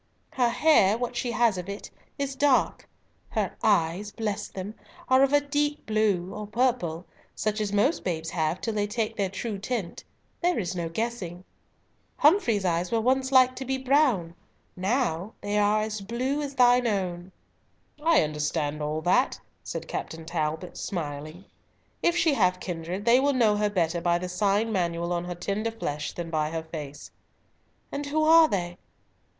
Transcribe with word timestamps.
"Her 0.31 0.49
hair, 0.49 0.97
what 0.97 1.15
she 1.15 1.31
has 1.31 1.59
of 1.59 1.69
it, 1.69 1.91
is 2.17 2.33
dark; 2.35 2.89
her 3.29 3.55
eyes—bless 3.61 4.47
them—are 4.47 5.21
of 5.21 5.31
a 5.31 5.39
deep 5.39 5.85
blue, 5.85 6.33
or 6.33 6.47
purple, 6.47 7.05
such 7.35 7.61
as 7.61 7.71
most 7.71 8.03
babes 8.03 8.31
have 8.31 8.59
till 8.59 8.73
they 8.73 8.87
take 8.87 9.15
their 9.15 9.29
true 9.29 9.59
tint. 9.59 10.03
There 10.41 10.57
is 10.57 10.75
no 10.75 10.89
guessing. 10.89 11.43
Humfrey's 12.17 12.65
eyes 12.65 12.91
were 12.91 12.99
once 12.99 13.31
like 13.31 13.55
to 13.57 13.63
be 13.63 13.77
brown, 13.77 14.33
now 14.75 15.23
are 15.23 15.33
they 15.41 15.57
as 15.59 16.01
blue 16.01 16.41
as 16.41 16.55
thine 16.55 16.87
own." 16.87 17.31
"I 18.03 18.23
understand 18.23 18.81
all 18.81 19.01
that," 19.01 19.39
said 19.63 19.87
Captain 19.87 20.25
Talbot, 20.25 20.77
smiling. 20.79 21.45
"If 22.01 22.17
she 22.17 22.33
have 22.33 22.59
kindred, 22.59 23.05
they 23.05 23.19
will 23.19 23.33
know 23.33 23.55
her 23.55 23.69
better 23.69 24.01
by 24.01 24.17
the 24.17 24.29
sign 24.29 24.71
manual 24.71 25.13
on 25.13 25.25
her 25.25 25.35
tender 25.35 25.69
flesh 25.69 26.11
than 26.13 26.31
by 26.31 26.49
her 26.49 26.63
face." 26.63 27.11
"And 27.91 28.07
who 28.07 28.23
are 28.23 28.47
they?" 28.47 28.79